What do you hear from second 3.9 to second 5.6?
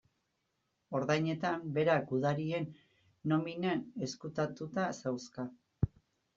ezkutatuta zauzka.